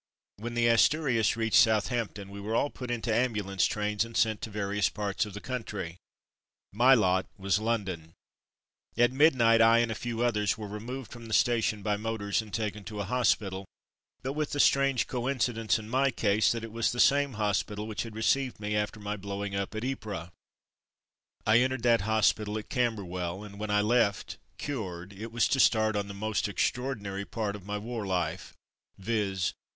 [0.37, 4.49] When the Asturias reached Southampton we were all put into ambulance trains and sent to
[4.49, 5.97] various parts of the country.
[6.73, 8.13] My lot was London.
[8.97, 12.51] At midnight I and a few others were removed from the station by motors and
[12.51, 13.67] taken to a hospital,
[14.23, 18.01] but with the strange coincidence, in my case, that it was the same hospital which
[18.01, 20.31] had received me after my blowing up at Ypres.
[21.45, 25.31] Convalescence 1 41 I entered that hospital at Camberwell, and when I left, cured, it
[25.31, 28.53] was to start on the most extraordinary part of my war Hfe,
[28.97, 29.53] viz.